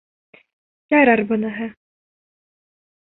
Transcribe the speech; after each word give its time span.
Ярар 0.95 1.23
быныһы... 1.33 1.71